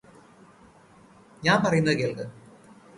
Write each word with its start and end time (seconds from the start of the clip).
ഞാന് 1.43 1.63
പറയുന്നത് 1.65 1.97
കേൾക്ക് 1.97 2.25